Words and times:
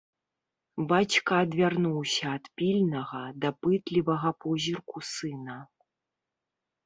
Бацька 0.91 1.33
адвярнуўся 1.47 2.25
ад 2.37 2.45
пільнага, 2.61 3.21
дапытлівага 3.45 4.29
позірку 4.45 4.97
сына. 5.11 5.59